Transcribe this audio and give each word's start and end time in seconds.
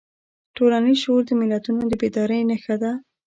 ټولنیز 0.55 0.97
شعور 1.03 1.21
د 1.27 1.31
ملتونو 1.41 1.81
د 1.87 1.93
بیدارۍ 2.01 2.41
نښه 2.49 2.75
ده. 2.81 2.91